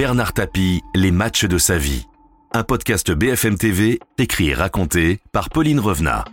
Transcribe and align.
Bernard 0.00 0.32
Tapie, 0.32 0.80
les 0.94 1.10
matchs 1.10 1.44
de 1.44 1.58
sa 1.58 1.76
vie. 1.76 2.06
Un 2.54 2.62
podcast 2.62 3.10
BFM 3.10 3.58
TV, 3.58 4.00
écrit 4.16 4.48
et 4.48 4.54
raconté 4.54 5.20
par 5.30 5.50
Pauline 5.50 5.78
Revenat. 5.78 6.24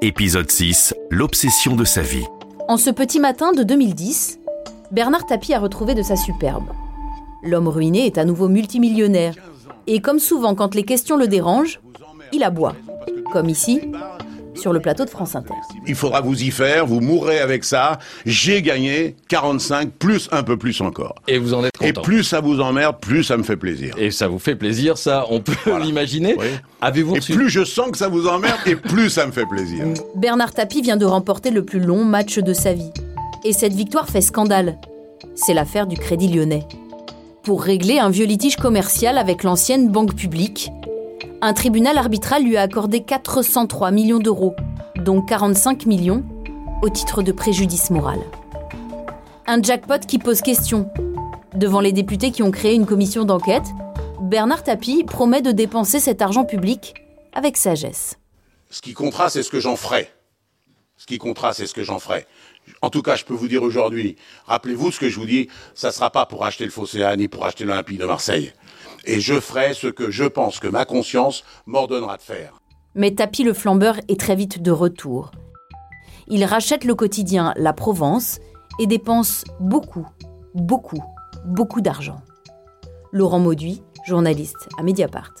Épisode 0.00 0.50
6, 0.50 0.94
l'obsession 1.10 1.76
de 1.76 1.84
sa 1.84 2.00
vie. 2.00 2.24
En 2.66 2.78
ce 2.78 2.88
petit 2.88 3.20
matin 3.20 3.52
de 3.52 3.62
2010, 3.62 4.40
Bernard 4.90 5.26
Tapie 5.26 5.52
a 5.52 5.58
retrouvé 5.58 5.94
de 5.94 6.00
sa 6.00 6.16
superbe. 6.16 6.64
L'homme 7.42 7.68
ruiné 7.68 8.06
est 8.06 8.16
à 8.16 8.24
nouveau 8.24 8.48
multimillionnaire. 8.48 9.34
Et 9.86 10.00
comme 10.00 10.18
souvent 10.18 10.54
quand 10.54 10.74
les 10.74 10.84
questions 10.84 11.18
le 11.18 11.28
dérangent, 11.28 11.82
il 12.32 12.42
aboie. 12.42 12.74
Comme 13.32 13.50
ici, 13.50 13.82
sur 14.60 14.72
le 14.72 14.80
plateau 14.80 15.04
de 15.04 15.10
France 15.10 15.34
Inter. 15.34 15.54
Il 15.86 15.94
faudra 15.94 16.20
vous 16.20 16.42
y 16.42 16.50
faire, 16.50 16.86
vous 16.86 17.00
mourrez 17.00 17.38
avec 17.40 17.64
ça. 17.64 17.98
J'ai 18.26 18.62
gagné 18.62 19.16
45, 19.28 19.90
plus 19.90 20.28
un 20.32 20.42
peu 20.42 20.56
plus 20.56 20.80
encore. 20.80 21.14
Et 21.26 21.38
vous 21.38 21.54
en 21.54 21.64
êtes 21.64 21.72
Et 21.80 21.88
content. 21.92 22.02
plus 22.02 22.22
ça 22.24 22.40
vous 22.40 22.60
emmerde, 22.60 22.96
plus 23.00 23.24
ça 23.24 23.36
me 23.36 23.42
fait 23.42 23.56
plaisir. 23.56 23.94
Et 23.98 24.10
ça 24.10 24.28
vous 24.28 24.38
fait 24.38 24.54
plaisir, 24.56 24.98
ça, 24.98 25.24
on 25.30 25.40
peut 25.40 25.52
Voilà. 25.64 25.84
l'imaginer. 25.84 26.36
Oui. 26.38 26.46
Avez-vous 26.80 27.16
Et 27.16 27.18
reçu 27.18 27.34
plus 27.34 27.48
je 27.48 27.64
sens 27.64 27.90
que 27.90 27.98
ça 27.98 28.08
vous 28.08 28.26
emmerde, 28.28 28.58
et 28.66 28.76
plus 28.76 29.10
ça 29.10 29.26
me 29.26 29.32
fait 29.32 29.46
plaisir. 29.46 29.84
Bernard 30.16 30.52
Tapie 30.52 30.82
vient 30.82 30.96
de 30.96 31.06
remporter 31.06 31.50
le 31.50 31.64
plus 31.64 31.80
long 31.80 32.04
match 32.04 32.38
de 32.38 32.52
sa 32.52 32.72
vie. 32.74 32.90
Et 33.44 33.52
cette 33.52 33.72
victoire 33.72 34.08
fait 34.08 34.20
scandale. 34.20 34.78
C'est 35.34 35.54
l'affaire 35.54 35.86
du 35.86 35.96
Crédit 35.96 36.28
Lyonnais. 36.28 36.66
Pour 37.42 37.62
régler 37.62 37.98
un 37.98 38.10
vieux 38.10 38.26
litige 38.26 38.56
commercial 38.56 39.16
avec 39.16 39.42
l'ancienne 39.44 39.88
banque 39.88 40.14
publique, 40.14 40.70
un 41.42 41.54
tribunal 41.54 41.96
arbitral 41.96 42.44
lui 42.44 42.56
a 42.56 42.62
accordé 42.62 43.00
403 43.02 43.90
millions 43.90 44.18
d'euros, 44.18 44.54
dont 44.96 45.22
45 45.22 45.86
millions 45.86 46.22
au 46.82 46.88
titre 46.88 47.22
de 47.22 47.32
préjudice 47.32 47.90
moral. 47.90 48.20
Un 49.46 49.62
jackpot 49.62 50.06
qui 50.06 50.18
pose 50.18 50.42
question. 50.42 50.90
Devant 51.54 51.80
les 51.80 51.92
députés 51.92 52.30
qui 52.30 52.42
ont 52.42 52.50
créé 52.50 52.74
une 52.74 52.86
commission 52.86 53.24
d'enquête, 53.24 53.66
Bernard 54.20 54.62
Tapie 54.62 55.02
promet 55.04 55.42
de 55.42 55.50
dépenser 55.50 55.98
cet 55.98 56.22
argent 56.22 56.44
public 56.44 56.94
avec 57.32 57.56
sagesse. 57.56 58.18
Ce 58.70 58.82
qui 58.82 58.92
comptera, 58.92 59.30
c'est 59.30 59.42
ce 59.42 59.50
que 59.50 59.60
j'en 59.60 59.76
ferai. 59.76 60.08
Ce 61.00 61.06
qui 61.06 61.16
comptera, 61.16 61.54
c'est 61.54 61.66
ce 61.66 61.72
que 61.72 61.82
j'en 61.82 61.98
ferai. 61.98 62.26
En 62.82 62.90
tout 62.90 63.00
cas, 63.00 63.16
je 63.16 63.24
peux 63.24 63.32
vous 63.32 63.48
dire 63.48 63.62
aujourd'hui, 63.62 64.16
rappelez-vous 64.44 64.92
ce 64.92 65.00
que 65.00 65.08
je 65.08 65.18
vous 65.18 65.24
dis, 65.24 65.48
ça 65.72 65.88
ne 65.88 65.92
sera 65.94 66.10
pas 66.10 66.26
pour 66.26 66.44
acheter 66.44 66.66
le 66.66 66.70
Phocéa 66.70 67.16
ni 67.16 67.26
pour 67.26 67.46
acheter 67.46 67.64
l'Olympique 67.64 67.98
de 67.98 68.04
Marseille. 68.04 68.52
Et 69.06 69.18
je 69.18 69.40
ferai 69.40 69.72
ce 69.72 69.86
que 69.86 70.10
je 70.10 70.24
pense 70.24 70.60
que 70.60 70.68
ma 70.68 70.84
conscience 70.84 71.42
m'ordonnera 71.64 72.18
de 72.18 72.22
faire. 72.22 72.60
Mais 72.94 73.12
Tapi 73.14 73.44
le 73.44 73.54
flambeur 73.54 73.96
est 74.08 74.20
très 74.20 74.36
vite 74.36 74.60
de 74.60 74.70
retour. 74.70 75.30
Il 76.28 76.44
rachète 76.44 76.84
le 76.84 76.94
quotidien 76.94 77.54
La 77.56 77.72
Provence 77.72 78.38
et 78.78 78.86
dépense 78.86 79.44
beaucoup, 79.58 80.06
beaucoup, 80.54 81.02
beaucoup 81.46 81.80
d'argent. 81.80 82.20
Laurent 83.10 83.40
Mauduit, 83.40 83.82
journaliste 84.06 84.68
à 84.76 84.82
Mediapart. 84.82 85.32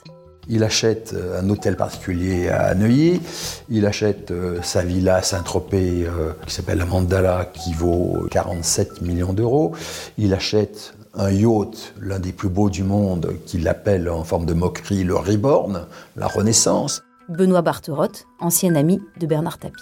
Il 0.52 0.64
achète 0.64 1.12
euh, 1.14 1.40
un 1.40 1.48
hôtel 1.48 1.76
particulier 1.76 2.48
à 2.48 2.74
Neuilly, 2.74 3.22
il 3.68 3.86
achète 3.86 4.32
euh, 4.32 4.60
sa 4.62 4.82
villa 4.82 5.14
à 5.14 5.22
Saint-Tropez 5.22 6.04
euh, 6.04 6.32
qui 6.44 6.52
s'appelle 6.52 6.78
la 6.78 6.86
Mandala 6.86 7.44
qui 7.54 7.72
vaut 7.72 8.26
47 8.32 9.00
millions 9.00 9.32
d'euros, 9.32 9.76
il 10.18 10.34
achète 10.34 10.94
un 11.14 11.30
yacht, 11.30 11.94
l'un 12.00 12.18
des 12.18 12.32
plus 12.32 12.48
beaux 12.48 12.68
du 12.68 12.82
monde, 12.82 13.36
qu'il 13.46 13.68
appelle 13.68 14.10
en 14.10 14.24
forme 14.24 14.44
de 14.44 14.52
moquerie 14.52 15.04
le 15.04 15.14
Reborn, 15.14 15.86
la 16.16 16.26
Renaissance. 16.26 17.04
Benoît 17.28 17.62
Barterotte, 17.62 18.26
ancien 18.40 18.74
ami 18.74 19.00
de 19.20 19.26
Bernard 19.26 19.58
Tapie. 19.58 19.80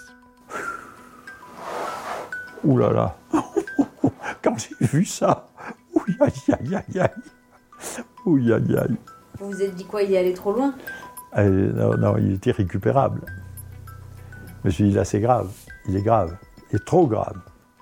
Ouh 2.65 2.77
là 2.77 2.93
là. 2.93 3.17
Quand 4.43 4.55
j'ai 4.59 4.87
vu 4.87 5.07
ça, 5.07 5.49
ouh 5.95 6.03
aïe 6.21 6.33
aïe 6.61 6.75
aïe 6.75 7.01
aïe. 7.01 7.11
Ouh 8.27 8.37
aïe 8.37 8.77
aïe 8.77 8.99
Vous 9.41 9.51
vous 9.51 9.63
êtes 9.63 9.75
dit 9.75 9.85
quoi 9.85 10.03
Il 10.03 10.13
est 10.13 10.19
allé 10.19 10.35
trop 10.35 10.53
loin? 10.53 10.75
Euh, 11.37 11.73
non, 11.73 11.97
non, 11.97 12.17
il 12.19 12.35
était 12.35 12.51
récupérable. 12.51 13.21
Je 14.65 14.69
me 14.69 14.71
suis 14.71 14.85
dit, 14.85 14.93
là, 14.95 15.05
c'est 15.05 15.21
grave. 15.21 15.49
Il 15.89 15.97
est 15.97 16.03
grave. 16.03 16.37
Il 16.73 16.77
est 16.77 16.85
trop 16.85 17.07
grave. 17.07 17.37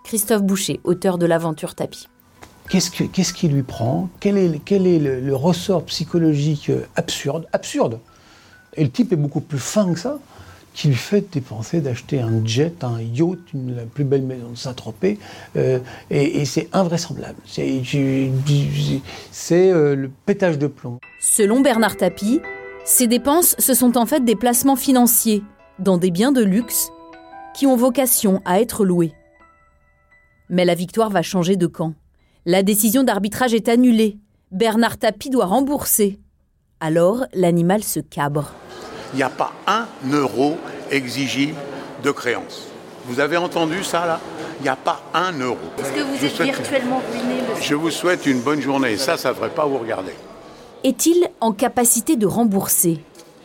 Christophe 0.04 0.42
Boucher, 0.42 0.80
auteur 0.84 1.18
de 1.18 1.26
l'aventure 1.26 1.74
Tapie. 1.74 2.08
Qu'est-ce, 2.68 2.90
que- 2.90 3.04
qu'est-ce 3.04 3.32
qui 3.32 3.48
lui 3.48 3.62
prend? 3.62 4.08
Quel 4.20 4.36
est, 4.36 4.60
quel 4.64 4.86
est 4.86 4.98
le, 4.98 5.20
le 5.20 5.34
ressort 5.36 5.84
psychologique 5.84 6.70
absurde? 6.96 7.46
Absurde 7.52 8.00
Et 8.74 8.84
le 8.84 8.90
type 8.90 9.12
est 9.12 9.16
beaucoup 9.16 9.40
plus 9.40 9.58
fin 9.58 9.92
que 9.92 9.98
ça, 9.98 10.18
qui 10.76 10.88
lui 10.88 10.94
fait 10.94 11.32
dépenser 11.32 11.80
d'acheter 11.80 12.20
un 12.20 12.44
jet, 12.44 12.84
un 12.84 13.00
yacht, 13.00 13.38
une, 13.54 13.74
la 13.74 13.84
plus 13.86 14.04
belle 14.04 14.22
maison 14.22 14.50
de 14.50 14.56
Saint-Tropez. 14.56 15.18
euh, 15.56 15.78
et, 16.10 16.44
c'est 16.44 16.68
invraisemblable. 16.72 17.38
C'est, 17.46 17.80
euh, 19.52 19.96
le 19.96 20.10
pétage 20.26 20.58
de 20.58 20.66
plomb. 20.66 20.98
Selon 21.18 21.60
Bernard 21.60 21.96
Tapie, 21.96 22.42
ces 22.84 23.06
dépenses, 23.06 23.56
ce 23.58 23.72
sont 23.72 23.96
en 23.96 24.04
fait 24.04 24.22
des 24.22 24.36
placements 24.36 24.76
financiers 24.76 25.42
dans 25.78 25.96
des 25.96 26.10
biens 26.10 26.30
de 26.30 26.42
luxe 26.42 26.90
qui 27.54 27.66
ont 27.66 27.76
vocation 27.76 28.42
à 28.44 28.60
être 28.60 28.84
loués. 28.84 29.14
Mais 30.50 30.66
la 30.66 30.74
victoire 30.74 31.08
va 31.08 31.22
changer 31.22 31.56
de 31.56 31.66
camp. 31.66 31.94
La 32.44 32.62
décision 32.62 33.02
d'arbitrage 33.02 33.54
est 33.54 33.70
annulée. 33.70 34.18
Bernard 34.52 34.98
Tapie 34.98 35.30
doit 35.30 35.46
rembourser. 35.46 36.20
Alors, 36.80 37.24
l'animal 37.32 37.82
se 37.82 37.98
cabre. 37.98 38.52
Il 39.12 39.16
n'y 39.16 39.22
a 39.22 39.30
pas 39.30 39.52
un 39.66 39.86
euro 40.12 40.56
exigible 40.90 41.54
de 42.02 42.10
créance. 42.10 42.66
Vous 43.06 43.20
avez 43.20 43.36
entendu 43.36 43.82
ça 43.84 44.06
là? 44.06 44.20
Il 44.60 44.62
n'y 44.64 44.68
a 44.68 44.76
pas 44.76 45.00
un 45.14 45.32
euro. 45.38 45.58
Est-ce 45.78 45.92
que 45.92 46.00
vous 46.00 46.16
Je 46.20 46.26
souhaite- 46.28 46.56
ruiné, 46.56 47.34
Je 47.60 47.74
vous 47.74 47.90
souhaite 47.90 48.26
une 48.26 48.40
bonne 48.40 48.60
journée. 48.60 48.96
Ça, 48.96 49.16
ça 49.16 49.28
ne 49.30 49.34
devrait 49.34 49.50
pas 49.50 49.66
vous 49.66 49.78
regarder. 49.78 50.12
Est-il 50.82 51.28
en 51.40 51.52
capacité 51.52 52.16
de 52.16 52.26
rembourser? 52.26 53.00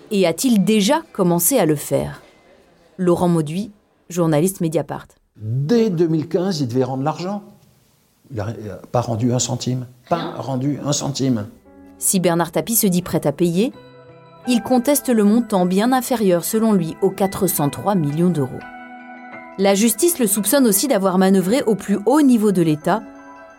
Et 0.09 0.25
a-t-il 0.25 0.63
déjà 0.63 1.01
commencé 1.13 1.57
à 1.57 1.65
le 1.65 1.75
faire? 1.75 2.21
Laurent 2.97 3.27
Mauduit, 3.27 3.71
journaliste 4.09 4.61
Mediapart. 4.61 5.07
Dès 5.37 5.89
2015, 5.89 6.61
il 6.61 6.67
devait 6.67 6.83
rendre 6.83 7.03
l'argent. 7.03 7.43
Il 8.31 8.37
n'a 8.37 8.45
pas 8.91 9.01
rendu 9.01 9.33
un 9.33 9.39
centime. 9.39 9.87
Pas 10.09 10.33
rendu 10.37 10.79
un 10.85 10.91
centime. 10.93 11.47
Si 11.97 12.19
Bernard 12.19 12.51
Tapie 12.51 12.75
se 12.75 12.87
dit 12.87 13.01
prêt 13.01 13.25
à 13.27 13.31
payer, 13.31 13.73
il 14.47 14.61
conteste 14.61 15.09
le 15.09 15.23
montant 15.23 15.65
bien 15.65 15.91
inférieur 15.91 16.43
selon 16.43 16.73
lui 16.73 16.95
aux 17.01 17.11
403 17.11 17.95
millions 17.95 18.29
d'euros. 18.29 18.59
La 19.57 19.75
justice 19.75 20.19
le 20.19 20.27
soupçonne 20.27 20.65
aussi 20.65 20.87
d'avoir 20.87 21.17
manœuvré 21.17 21.61
au 21.63 21.75
plus 21.75 21.99
haut 22.05 22.21
niveau 22.21 22.51
de 22.51 22.61
l'État 22.61 23.03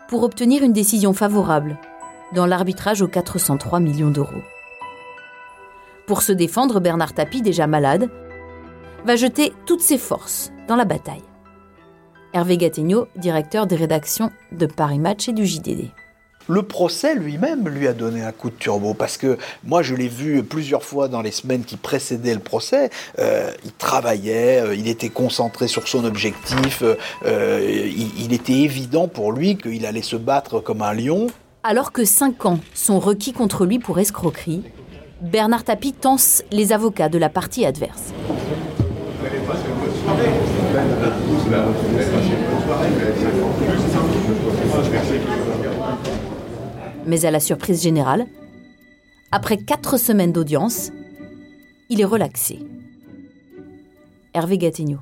pour 0.08 0.22
obtenir 0.24 0.62
une 0.62 0.72
décision 0.72 1.12
favorable 1.12 1.78
dans 2.34 2.46
l'arbitrage 2.46 3.02
aux 3.02 3.08
403 3.08 3.78
millions 3.80 4.10
d'euros. 4.10 4.42
Pour 6.06 6.22
se 6.22 6.32
défendre, 6.32 6.80
Bernard 6.80 7.14
Tapie, 7.14 7.42
déjà 7.42 7.66
malade, 7.66 8.10
va 9.04 9.16
jeter 9.16 9.52
toutes 9.66 9.80
ses 9.80 9.98
forces 9.98 10.52
dans 10.66 10.76
la 10.76 10.84
bataille. 10.84 11.22
Hervé 12.32 12.56
Gattegno, 12.56 13.06
directeur 13.16 13.66
des 13.66 13.76
rédactions 13.76 14.30
de 14.52 14.66
Paris 14.66 14.98
Match 14.98 15.28
et 15.28 15.32
du 15.32 15.46
JDD. 15.46 15.90
Le 16.52 16.62
procès 16.62 17.14
lui-même 17.14 17.66
lui 17.66 17.88
a 17.88 17.94
donné 17.94 18.20
un 18.20 18.30
coup 18.30 18.50
de 18.50 18.54
turbo 18.54 18.92
parce 18.92 19.16
que 19.16 19.38
moi 19.64 19.80
je 19.80 19.94
l'ai 19.94 20.08
vu 20.08 20.42
plusieurs 20.42 20.82
fois 20.82 21.08
dans 21.08 21.22
les 21.22 21.30
semaines 21.30 21.64
qui 21.64 21.78
précédaient 21.78 22.34
le 22.34 22.40
procès. 22.40 22.90
Euh, 23.18 23.50
il 23.64 23.72
travaillait, 23.72 24.60
euh, 24.60 24.74
il 24.74 24.86
était 24.86 25.08
concentré 25.08 25.66
sur 25.66 25.88
son 25.88 26.04
objectif. 26.04 26.82
euh, 27.24 27.90
il, 28.18 28.34
était 28.34 28.52
évident 28.52 29.08
pour 29.08 29.32
lui 29.32 29.56
qu'il 29.56 29.86
allait 29.86 30.02
se 30.02 30.16
battre 30.16 30.60
comme 30.60 30.82
un 30.82 30.92
lion. 30.92 31.28
Alors 31.62 31.90
que 31.90 32.04
5 32.04 32.44
ans 32.44 32.60
sont 32.74 33.00
requis 33.00 33.32
contre 33.32 33.64
lui 33.64 33.78
pour 33.78 33.98
escroquerie, 33.98 34.62
Bernard 35.22 35.64
Tapie 35.64 35.94
tense 35.94 36.44
les 36.50 36.74
avocats 36.74 37.08
de 37.08 37.16
la 37.16 37.30
partie 37.30 37.64
adverse. 37.64 38.12
Mais 47.06 47.24
à 47.24 47.30
la 47.30 47.40
surprise 47.40 47.82
générale, 47.82 48.26
après 49.32 49.56
4 49.56 49.96
semaines 49.96 50.32
d'audience, 50.32 50.90
il 51.88 52.00
est 52.00 52.04
relaxé. 52.06 52.60
Hervé 54.34 54.58
Gattegno. 54.58 54.98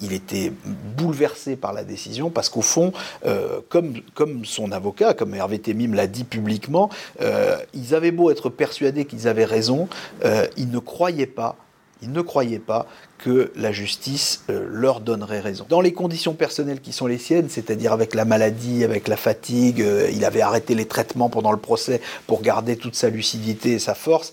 Il 0.00 0.12
était 0.12 0.52
bouleversé 0.96 1.56
par 1.56 1.72
la 1.72 1.82
décision 1.82 2.30
parce 2.30 2.48
qu'au 2.48 2.62
fond, 2.62 2.92
euh, 3.26 3.60
comme, 3.68 3.94
comme 4.14 4.44
son 4.44 4.70
avocat, 4.70 5.14
comme 5.14 5.34
Hervé 5.34 5.58
Temim 5.58 5.94
l'a 5.94 6.06
dit 6.06 6.22
publiquement, 6.22 6.88
euh, 7.20 7.56
ils 7.74 7.94
avaient 7.94 8.12
beau 8.12 8.30
être 8.30 8.48
persuadés 8.50 9.06
qu'ils 9.06 9.26
avaient 9.26 9.44
raison, 9.44 9.88
euh, 10.24 10.46
ils 10.56 10.70
ne 10.70 10.78
croyaient 10.78 11.26
pas, 11.26 11.56
ils 12.02 12.12
ne 12.12 12.20
croyaient 12.20 12.58
pas 12.58 12.86
que 13.18 13.50
la 13.56 13.72
justice 13.72 14.44
euh, 14.50 14.66
leur 14.70 15.00
donnerait 15.00 15.40
raison. 15.40 15.66
Dans 15.68 15.80
les 15.80 15.92
conditions 15.92 16.34
personnelles 16.34 16.80
qui 16.80 16.92
sont 16.92 17.06
les 17.06 17.18
siennes, 17.18 17.48
c'est-à-dire 17.48 17.92
avec 17.92 18.14
la 18.14 18.24
maladie, 18.24 18.84
avec 18.84 19.08
la 19.08 19.16
fatigue, 19.16 19.82
euh, 19.82 20.10
il 20.12 20.24
avait 20.24 20.40
arrêté 20.40 20.74
les 20.74 20.86
traitements 20.86 21.28
pendant 21.28 21.52
le 21.52 21.58
procès 21.58 22.00
pour 22.26 22.42
garder 22.42 22.76
toute 22.76 22.94
sa 22.94 23.08
lucidité 23.08 23.72
et 23.72 23.78
sa 23.78 23.94
force. 23.94 24.32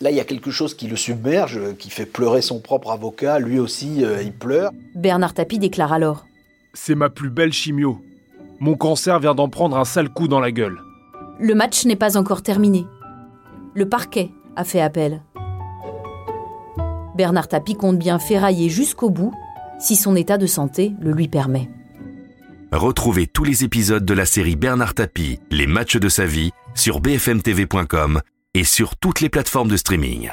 Là, 0.00 0.10
il 0.10 0.16
y 0.16 0.20
a 0.20 0.24
quelque 0.24 0.50
chose 0.50 0.74
qui 0.74 0.88
le 0.88 0.96
submerge, 0.96 1.56
euh, 1.56 1.72
qui 1.72 1.88
fait 1.88 2.04
pleurer 2.04 2.42
son 2.42 2.60
propre 2.60 2.90
avocat. 2.90 3.38
Lui 3.38 3.58
aussi, 3.58 4.04
euh, 4.04 4.22
il 4.22 4.32
pleure. 4.32 4.70
Bernard 4.94 5.32
Tapie 5.32 5.58
déclare 5.58 5.92
alors 5.92 6.26
C'est 6.74 6.94
ma 6.94 7.08
plus 7.08 7.30
belle 7.30 7.52
chimio. 7.52 7.98
Mon 8.60 8.74
cancer 8.74 9.18
vient 9.20 9.34
d'en 9.34 9.48
prendre 9.48 9.76
un 9.78 9.86
sale 9.86 10.10
coup 10.10 10.28
dans 10.28 10.40
la 10.40 10.52
gueule. 10.52 10.78
Le 11.38 11.54
match 11.54 11.86
n'est 11.86 11.96
pas 11.96 12.18
encore 12.18 12.42
terminé. 12.42 12.86
Le 13.74 13.88
parquet 13.88 14.30
a 14.54 14.64
fait 14.64 14.80
appel. 14.80 15.22
Bernard 17.16 17.48
Tapie 17.48 17.74
compte 17.74 17.98
bien 17.98 18.18
ferrailler 18.18 18.68
jusqu'au 18.68 19.10
bout 19.10 19.32
si 19.78 19.96
son 19.96 20.16
état 20.16 20.38
de 20.38 20.46
santé 20.46 20.92
le 21.00 21.12
lui 21.12 21.28
permet. 21.28 21.68
Retrouvez 22.72 23.26
tous 23.26 23.44
les 23.44 23.64
épisodes 23.64 24.04
de 24.04 24.14
la 24.14 24.26
série 24.26 24.56
Bernard 24.56 24.94
Tapie, 24.94 25.40
Les 25.50 25.66
matchs 25.66 25.96
de 25.96 26.08
sa 26.08 26.26
vie, 26.26 26.50
sur 26.74 27.00
bfmtv.com 27.00 28.20
et 28.54 28.64
sur 28.64 28.96
toutes 28.96 29.20
les 29.20 29.28
plateformes 29.28 29.68
de 29.68 29.76
streaming. 29.76 30.30